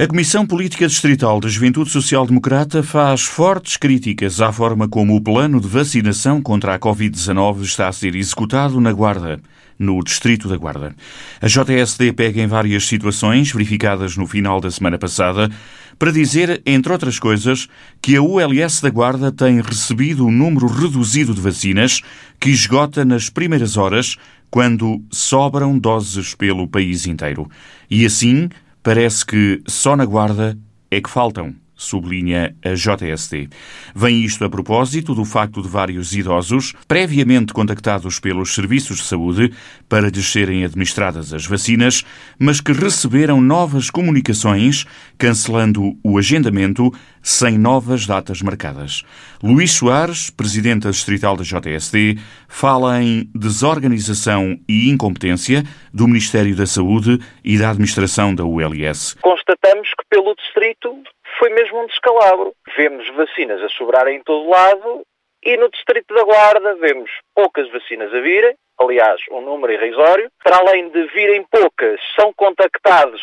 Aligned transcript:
A 0.00 0.06
Comissão 0.06 0.46
Política 0.46 0.86
Distrital 0.86 1.40
da 1.40 1.48
Juventude 1.48 1.90
Social 1.90 2.24
Democrata 2.24 2.84
faz 2.84 3.22
fortes 3.22 3.76
críticas 3.76 4.40
à 4.40 4.52
forma 4.52 4.86
como 4.86 5.16
o 5.16 5.20
plano 5.20 5.60
de 5.60 5.66
vacinação 5.66 6.40
contra 6.40 6.72
a 6.72 6.78
Covid-19 6.78 7.62
está 7.62 7.88
a 7.88 7.92
ser 7.92 8.14
executado 8.14 8.80
na 8.80 8.92
Guarda, 8.92 9.40
no 9.76 10.00
Distrito 10.04 10.48
da 10.48 10.56
Guarda. 10.56 10.94
A 11.42 11.48
JSD 11.48 12.12
pega 12.12 12.40
em 12.40 12.46
várias 12.46 12.86
situações 12.86 13.50
verificadas 13.50 14.16
no 14.16 14.24
final 14.24 14.60
da 14.60 14.70
semana 14.70 14.98
passada 14.98 15.50
para 15.98 16.12
dizer, 16.12 16.62
entre 16.64 16.92
outras 16.92 17.18
coisas, 17.18 17.68
que 18.00 18.14
a 18.14 18.22
ULS 18.22 18.80
da 18.80 18.90
Guarda 18.90 19.32
tem 19.32 19.60
recebido 19.60 20.24
um 20.24 20.30
número 20.30 20.68
reduzido 20.68 21.34
de 21.34 21.40
vacinas 21.40 22.02
que 22.38 22.50
esgota 22.50 23.04
nas 23.04 23.30
primeiras 23.30 23.76
horas, 23.76 24.16
quando 24.48 25.02
sobram 25.10 25.76
doses 25.76 26.36
pelo 26.36 26.68
país 26.68 27.04
inteiro. 27.04 27.50
E 27.90 28.06
assim, 28.06 28.48
Parece 28.88 29.22
que 29.22 29.62
só 29.66 29.94
na 29.94 30.06
Guarda 30.06 30.56
é 30.90 30.98
que 30.98 31.10
faltam 31.10 31.54
sublinha 31.78 32.54
a 32.64 32.74
JST. 32.74 33.48
Vem 33.94 34.22
isto 34.24 34.44
a 34.44 34.50
propósito 34.50 35.14
do 35.14 35.24
facto 35.24 35.62
de 35.62 35.68
vários 35.68 36.12
idosos, 36.12 36.74
previamente 36.86 37.52
contactados 37.52 38.18
pelos 38.18 38.52
serviços 38.54 38.98
de 38.98 39.04
saúde 39.04 39.52
para 39.88 40.10
lhes 40.10 40.30
serem 40.30 40.64
administradas 40.64 41.32
as 41.32 41.46
vacinas, 41.46 42.04
mas 42.38 42.60
que 42.60 42.72
receberam 42.72 43.40
novas 43.40 43.88
comunicações, 43.88 44.84
cancelando 45.16 45.96
o 46.02 46.18
agendamento 46.18 46.92
sem 47.22 47.58
novas 47.58 48.06
datas 48.06 48.42
marcadas. 48.42 49.02
Luís 49.42 49.72
Soares, 49.72 50.30
presidente 50.30 50.88
distrital 50.88 51.36
da 51.36 51.44
JST, 51.44 52.18
fala 52.48 53.02
em 53.02 53.30
desorganização 53.34 54.58
e 54.68 54.88
incompetência 54.88 55.62
do 55.92 56.08
Ministério 56.08 56.56
da 56.56 56.66
Saúde 56.66 57.20
e 57.44 57.58
da 57.58 57.70
administração 57.70 58.34
da 58.34 58.44
ULS. 58.44 59.16
Constatamos 59.20 59.87
pelo 60.18 60.34
distrito 60.34 61.00
foi 61.38 61.50
mesmo 61.50 61.80
um 61.80 61.86
descalabro. 61.86 62.52
Vemos 62.76 63.08
vacinas 63.10 63.62
a 63.62 63.68
sobrar 63.68 64.08
em 64.08 64.20
todo 64.24 64.48
lado 64.48 65.02
e 65.44 65.56
no 65.56 65.70
Distrito 65.70 66.12
da 66.12 66.24
Guarda 66.24 66.74
vemos 66.74 67.08
poucas 67.32 67.70
vacinas 67.70 68.12
a 68.12 68.18
virem, 68.20 68.56
aliás, 68.80 69.20
um 69.30 69.40
número 69.40 69.72
irrisório. 69.72 70.28
Para 70.42 70.56
além 70.56 70.88
de 70.88 71.06
virem 71.08 71.46
poucas, 71.48 72.00
são 72.18 72.32
contactados 72.34 73.22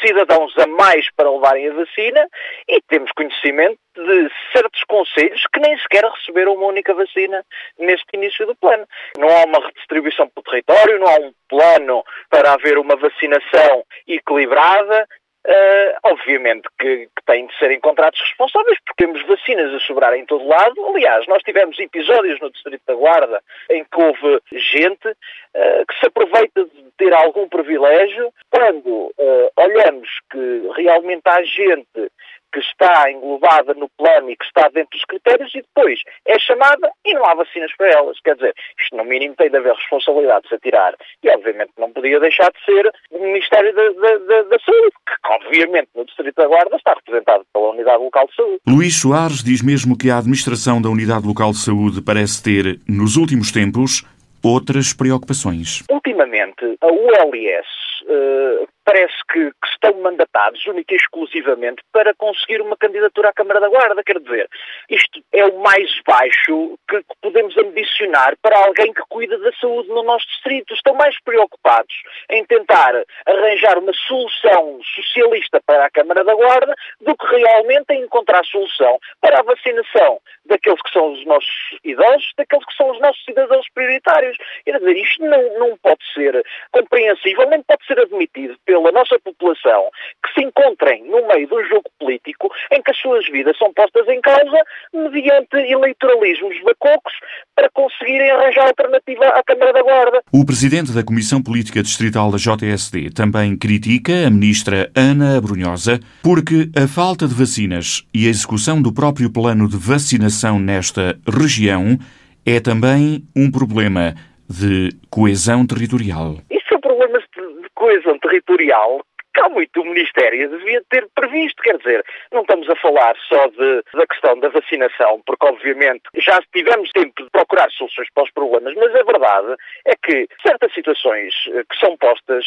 cidadãos 0.00 0.56
a 0.58 0.66
mais 0.66 1.10
para 1.16 1.30
levarem 1.30 1.68
a 1.68 1.74
vacina 1.74 2.28
e 2.68 2.80
temos 2.82 3.10
conhecimento 3.12 3.78
de 3.96 4.30
certos 4.52 4.84
conselhos 4.84 5.42
que 5.52 5.58
nem 5.58 5.76
sequer 5.78 6.04
receberam 6.04 6.54
uma 6.54 6.66
única 6.66 6.94
vacina 6.94 7.44
neste 7.78 8.06
início 8.14 8.46
do 8.46 8.54
plano. 8.54 8.86
Não 9.18 9.28
há 9.28 9.44
uma 9.44 9.66
redistribuição 9.66 10.28
pelo 10.28 10.44
território, 10.44 11.00
não 11.00 11.08
há 11.08 11.18
um 11.18 11.32
plano 11.48 12.04
para 12.30 12.52
haver 12.52 12.78
uma 12.78 12.94
vacinação 12.94 13.84
equilibrada, 14.06 15.06
Uh, 15.46 15.94
obviamente 16.02 16.68
que, 16.76 17.06
que, 17.06 17.24
têm 17.24 17.46
de 17.46 17.56
ser 17.56 17.70
encontrados 17.70 18.18
responsáveis, 18.20 18.78
porque 18.84 19.04
temos 19.04 19.24
vacinas 19.28 19.72
a 19.72 19.78
sobrar 19.86 20.12
em 20.14 20.26
todo 20.26 20.44
lado. 20.44 20.74
Aliás, 20.88 21.24
nós 21.28 21.40
tivemos 21.44 21.78
episódios 21.78 22.40
no 22.40 22.50
Distrito 22.50 22.82
da 22.84 22.94
Guarda 22.94 23.40
em 23.70 23.84
que 23.84 24.02
houve 24.02 24.40
gente 24.52 25.06
uh, 25.08 25.86
que 25.86 26.00
se 26.00 26.06
aproveita 26.06 26.64
de 26.64 26.90
ter 26.98 27.14
algum 27.14 27.48
privilégio 27.48 28.32
quando 28.50 28.88
uh, 28.88 29.50
olhamos 29.56 30.08
que 30.32 30.68
realmente 30.74 31.22
há 31.26 31.40
gente 31.44 32.10
que 32.56 32.60
está 32.60 33.10
englobada 33.12 33.74
no 33.74 33.86
plano 33.98 34.30
e 34.30 34.36
que 34.36 34.46
está 34.46 34.70
dentro 34.72 34.96
dos 34.96 35.04
critérios 35.04 35.54
e 35.54 35.60
depois 35.60 36.00
é 36.26 36.38
chamada 36.38 36.90
e 37.04 37.12
não 37.12 37.26
há 37.26 37.34
vacinas 37.34 37.70
para 37.76 37.90
elas. 37.90 38.18
Quer 38.20 38.34
dizer, 38.36 38.54
isto 38.80 38.96
no 38.96 39.04
mínimo 39.04 39.34
tem 39.36 39.50
de 39.50 39.58
haver 39.58 39.74
responsabilidades 39.74 40.50
a 40.50 40.58
tirar. 40.58 40.94
E 41.22 41.28
obviamente 41.28 41.72
não 41.76 41.92
podia 41.92 42.18
deixar 42.18 42.50
de 42.50 42.64
ser 42.64 42.90
o 43.10 43.18
Ministério 43.18 43.74
da, 43.74 43.88
da, 43.90 44.18
da, 44.18 44.42
da 44.44 44.58
Saúde, 44.60 44.96
que 45.06 45.32
obviamente 45.32 45.88
no 45.94 46.06
Distrito 46.06 46.34
da 46.36 46.48
Guarda 46.48 46.76
está 46.76 46.94
representado 46.94 47.44
pela 47.52 47.70
Unidade 47.72 48.02
Local 48.02 48.26
de 48.26 48.34
Saúde. 48.34 48.60
Luís 48.66 48.98
Soares 48.98 49.44
diz 49.44 49.60
mesmo 49.62 49.98
que 49.98 50.10
a 50.10 50.16
administração 50.16 50.80
da 50.80 50.88
Unidade 50.88 51.26
Local 51.26 51.50
de 51.50 51.58
Saúde 51.58 52.00
parece 52.00 52.42
ter, 52.42 52.80
nos 52.88 53.16
últimos 53.16 53.52
tempos, 53.52 54.02
outras 54.42 54.94
preocupações. 54.94 55.82
Ultimamente, 55.90 56.64
a 56.80 56.86
ULS 56.86 57.66
uh, 58.08 58.66
parece 58.86 59.16
que, 59.28 59.50
que, 59.50 59.68
estão 59.68 60.00
mandatados 60.00 60.64
única 60.66 60.94
e 60.94 60.96
exclusivamente 60.96 61.82
para 61.92 62.14
conseguir 62.14 62.62
uma 62.62 62.76
candidatura 62.76 63.30
à 63.30 63.32
Câmara 63.32 63.60
da 63.60 63.68
Guarda. 63.68 64.02
Quer 64.04 64.20
dizer, 64.20 64.48
isto 64.88 65.20
é 65.32 65.44
o 65.44 65.58
mais 65.58 65.90
baixo 66.06 66.78
que, 66.88 66.98
que 66.98 67.14
podemos 67.20 67.56
ambicionar 67.58 68.36
para 68.40 68.56
alguém 68.64 68.92
que 68.94 69.02
cuida 69.08 69.36
da 69.38 69.52
saúde 69.60 69.88
no 69.88 70.04
nosso 70.04 70.26
distrito. 70.28 70.72
Estão 70.72 70.94
mais 70.94 71.20
preocupados 71.22 71.94
em 72.30 72.44
tentar 72.44 72.94
arranjar 73.26 73.76
uma 73.78 73.92
solução 74.06 74.80
socialista 74.94 75.60
para 75.66 75.86
a 75.86 75.90
Câmara 75.90 76.22
da 76.22 76.34
Guarda 76.34 76.74
do 77.00 77.16
que 77.16 77.26
realmente 77.26 77.92
em 77.92 78.02
encontrar 78.04 78.44
solução 78.44 78.98
para 79.20 79.40
a 79.40 79.42
vacinação 79.42 80.20
daqueles 80.48 80.80
que 80.82 80.92
são 80.92 81.12
os 81.12 81.24
nossos 81.26 81.78
idosos, 81.84 82.32
daqueles 82.36 82.64
que 82.64 82.74
são 82.76 82.90
os 82.90 83.00
nossos 83.00 83.24
cidadãos 83.24 83.66
prioritários. 83.74 84.36
Quer 84.64 84.78
dizer, 84.78 84.96
isto 84.96 85.24
não, 85.24 85.58
não 85.58 85.76
pode 85.78 86.00
ser 86.14 86.42
compreensível, 86.72 87.48
nem 87.48 87.62
pode 87.62 87.84
ser 87.86 87.98
admitido 88.00 88.56
pela 88.64 88.92
nossa 88.92 89.18
população 89.18 89.90
que 90.24 90.40
se 90.40 90.46
encontrem 90.46 91.04
no 91.04 91.26
meio 91.26 91.46
de 91.46 91.54
um 91.54 91.64
jogo 91.64 91.90
político 91.98 92.50
em 92.72 92.82
que 92.82 92.90
as 92.90 92.96
suas 92.98 93.26
vidas 93.28 93.56
são 93.58 93.72
postas 93.72 94.06
em 94.08 94.20
causa 94.20 94.62
mediante 94.92 95.56
eleitoralismos 95.56 96.60
bacocos 96.62 97.12
para 97.54 97.68
conseguirem 97.70 98.30
arranjar 98.30 98.68
alternativa 98.68 99.26
à 99.28 99.42
Câmara 99.42 99.72
da 99.72 99.82
Guarda. 99.82 100.22
O 100.32 100.44
presidente 100.44 100.92
da 100.92 101.04
Comissão 101.04 101.42
Política 101.42 101.82
Distrital 101.82 102.30
da 102.30 102.38
JSD 102.38 103.10
também 103.10 103.56
critica 103.56 104.26
a 104.26 104.30
ministra 104.30 104.90
Ana 104.94 105.38
Abrunhosa 105.38 106.00
porque 106.22 106.70
a 106.76 106.86
falta 106.86 107.26
de 107.26 107.34
vacinas 107.34 108.04
e 108.12 108.26
a 108.26 108.30
execução 108.30 108.80
do 108.80 108.92
próprio 108.92 109.30
plano 109.30 109.68
de 109.68 109.76
vacinação 109.76 110.35
nesta 110.58 111.18
região 111.26 111.98
é 112.46 112.60
também 112.60 113.22
um 113.34 113.50
problema 113.50 114.14
de 114.48 114.90
coesão 115.10 115.66
territorial. 115.66 116.36
Isso 116.50 116.72
é 116.72 116.76
um 116.76 116.80
problema 116.80 117.18
de 117.18 117.68
coesão 117.74 118.18
territorial 118.18 119.00
que 119.34 119.40
há 119.42 119.48
muito 119.50 119.80
o 119.82 119.84
Ministério 119.84 120.48
devia 120.48 120.82
ter 120.88 121.06
previsto. 121.14 121.62
Quer 121.62 121.76
dizer, 121.76 122.04
não 122.32 122.40
estamos 122.40 122.68
a 122.70 122.76
falar 122.76 123.14
só 123.28 123.46
de, 123.48 123.82
da 123.92 124.06
questão 124.06 124.40
da 124.40 124.48
vacinação, 124.48 125.20
porque 125.26 125.46
obviamente 125.46 126.02
já 126.16 126.38
tivemos 126.54 126.90
tempo 126.92 127.22
de 127.22 127.30
procurar 127.30 127.70
soluções 127.72 128.08
para 128.14 128.24
os 128.24 128.30
problemas, 128.30 128.74
mas 128.76 128.94
a 128.94 129.02
verdade 129.02 129.56
é 129.84 129.94
que 130.02 130.26
certas 130.46 130.72
situações 130.72 131.34
eh, 131.48 131.62
que 131.68 131.78
são 131.78 131.96
postas 131.98 132.46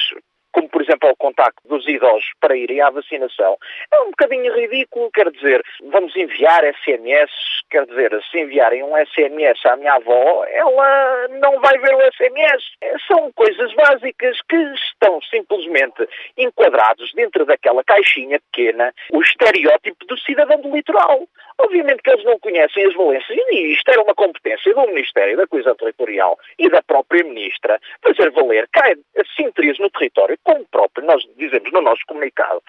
como 0.60 0.68
por 0.68 0.82
exemplo 0.82 1.08
ao 1.08 1.16
contacto 1.16 1.66
dos 1.70 1.88
idosos 1.88 2.30
para 2.42 2.58
irem 2.58 2.82
à 2.82 2.90
vacinação, 2.90 3.58
é 3.92 4.00
um 4.02 4.10
bocadinho 4.10 4.54
ridículo, 4.54 5.10
quer 5.12 5.32
dizer, 5.32 5.64
vamos 5.90 6.14
enviar 6.18 6.64
SMS, 6.84 7.32
quer 7.70 7.86
dizer, 7.86 8.12
se 8.30 8.40
enviarem 8.40 8.84
um 8.84 8.94
SMS 8.98 9.66
à 9.66 9.78
minha 9.78 9.94
avó, 9.94 10.44
ela 10.46 11.28
não 11.40 11.62
vai 11.62 11.78
ver 11.78 11.96
o 11.96 12.12
SMS. 12.12 12.64
São 13.08 13.32
coisas 13.32 13.74
básicas 13.74 14.38
que 14.50 14.56
estão 14.56 15.22
simplesmente 15.22 16.08
enquadrados 16.38 17.14
dentro 17.14 17.46
daquela 17.46 17.84
caixinha 17.84 18.40
pequena, 18.52 18.94
o 19.12 19.22
estereótipo 19.22 20.06
do 20.08 20.18
cidadão 20.20 20.60
do 20.60 20.76
litoral. 20.76 21.26
Obviamente 21.62 22.02
que 22.02 22.10
eles 22.10 22.24
não 22.24 22.40
conhecem 22.40 22.86
as 22.86 22.96
valências, 22.96 23.38
e 23.52 23.74
isto 23.74 23.90
era 23.90 24.02
uma 24.02 24.16
competência 24.16 24.74
do 24.74 24.88
Ministério 24.88 25.36
da 25.36 25.46
Coisa 25.46 25.76
Territorial 25.76 26.38
e 26.58 26.70
da 26.70 26.82
própria 26.82 27.24
Ministra, 27.24 27.80
fazer 28.02 28.32
valer 28.32 28.68
que 28.72 28.80
há 28.80 28.96
assinterias 29.22 29.78
no 29.78 29.90
território, 29.90 30.38
como 30.50 30.66
próprio 30.72 31.06
nós 31.06 31.24
dizemos 31.38 31.72
no 31.72 31.82
nosso 31.82 32.02
comunicado, 32.08 32.60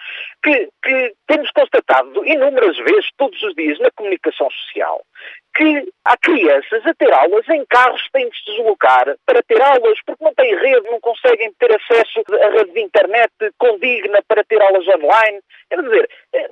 que, 0.43 0.69
que 0.83 1.15
temos 1.25 1.49
constatado 1.49 2.23
inúmeras 2.27 2.77
vezes, 2.77 3.09
todos 3.17 3.41
os 3.41 3.55
dias, 3.55 3.79
na 3.79 3.89
comunicação 3.89 4.47
social, 4.51 5.01
que 5.55 5.91
há 6.05 6.15
crianças 6.17 6.85
a 6.85 6.93
ter 6.93 7.11
aulas 7.11 7.47
em 7.49 7.65
carros 7.65 8.03
que 8.03 8.11
têm 8.11 8.29
de 8.29 8.37
se 8.37 8.45
deslocar 8.51 9.15
para 9.25 9.41
ter 9.41 9.59
aulas 9.59 9.97
porque 10.05 10.23
não 10.23 10.33
têm 10.35 10.55
rede, 10.55 10.91
não 10.91 10.99
conseguem 10.99 11.51
ter 11.53 11.75
acesso 11.75 12.21
à 12.39 12.49
rede 12.49 12.71
de 12.71 12.81
internet 12.81 13.31
condigna 13.57 14.19
para 14.27 14.43
ter 14.43 14.61
aulas 14.61 14.87
online. 14.87 15.41
Quer 15.67 15.81
dizer, 15.81 16.09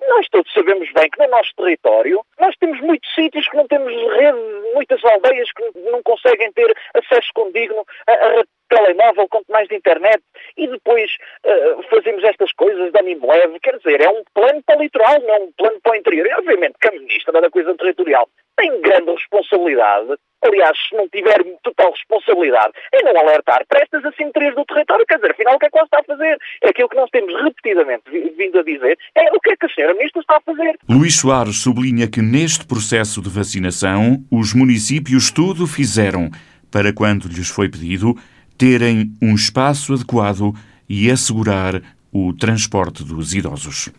nós 0.09 0.27
todos 0.31 0.51
sabemos 0.51 0.91
bem 0.93 1.09
que 1.11 1.19
no 1.19 1.29
nosso 1.29 1.51
território 1.55 2.25
nós 2.39 2.55
temos 2.59 2.81
muitos 2.81 3.13
sítios 3.13 3.47
que 3.47 3.55
não 3.55 3.67
temos 3.67 3.93
rede, 4.15 4.39
muitas 4.73 5.03
aldeias 5.05 5.51
que 5.51 5.79
não 5.91 6.01
conseguem 6.01 6.51
ter 6.53 6.75
acesso 6.95 7.29
condigno 7.35 7.85
a 8.07 8.29
rede 8.29 8.49
telemóvel, 8.69 9.27
quanto 9.27 9.51
mais 9.51 9.68
de 9.68 9.75
internet, 9.75 10.21
e 10.57 10.68
depois 10.68 11.12
uh, 11.45 11.83
fazemos 11.89 12.24
estas 12.24 12.51
coisas 12.54 12.92
de 12.92 13.00
animo 13.00 13.27
leve. 13.27 13.60
Quer 13.60 13.77
dizer, 13.77 14.01
é 14.01 14.10
um 14.10 14.24
plano 14.33 14.62
para 14.63 14.77
o 14.77 14.81
litoral, 14.81 15.19
não 15.21 15.36
é 15.36 15.39
um 15.39 15.51
plano 15.57 15.80
para 15.81 15.94
o 15.94 15.95
interior. 15.95 16.27
E, 16.27 16.33
obviamente, 16.33 16.75
que 16.80 16.88
a 16.88 16.92
Ministra 16.92 17.42
da 17.42 17.50
Coisa 17.50 17.75
Territorial 17.75 18.30
tem 18.60 18.81
grande 18.81 19.12
responsabilidade, 19.12 20.16
aliás, 20.44 20.77
se 20.89 20.95
não 20.95 21.07
tiver 21.07 21.42
total 21.63 21.92
responsabilidade, 21.92 22.74
em 22.94 23.04
não 23.04 23.18
alertar 23.18 23.66
para 23.68 23.81
estas 23.81 24.04
assimetrias 24.04 24.54
do 24.54 24.66
território. 24.66 25.06
Quer 25.07 25.16
dizer, 25.16 25.31
afinal, 25.31 25.56
o 25.56 25.60
que 25.60 25.66
é 25.66 25.69
que 25.69 25.77
ela 25.77 25.86
está 25.86 26.00
a 26.00 26.04
fazer? 26.04 26.38
É 26.62 26.69
aquilo 26.69 26.89
que 26.89 26.95
nós 26.98 27.10
temos 27.10 27.33
repetidamente 27.42 28.04
vindo 28.38 28.60
a 28.60 28.63
dizer, 28.63 28.98
é 29.16 29.31
o 29.31 29.39
que 29.39 29.51
é 29.51 29.56
que 29.56 29.66
a 29.66 29.69
senhora 29.69 29.94
Ministra 29.94 30.21
está 30.21 30.38
a 30.38 30.42
fazer. 30.42 30.77
Luís 30.89 31.18
Soares 31.18 31.63
sublinha 31.63 32.10
que 32.10 32.21
neste 32.21 32.68
processo 32.68 33.21
de 33.21 33.30
vacinação, 33.30 34.18
os 34.30 34.54
municípios 34.54 35.31
tudo 35.31 35.66
fizeram 35.66 36.30
para, 36.71 36.94
quando 36.94 37.27
lhes 37.27 37.50
foi 37.50 37.69
pedido, 37.69 38.13
terem 38.59 39.15
um 39.21 39.33
espaço 39.33 39.94
adequado 39.94 40.53
e 40.88 41.09
assegurar 41.09 41.81
o 42.11 42.33
transporte 42.33 43.06
dos 43.06 43.33
idosos. 43.33 43.89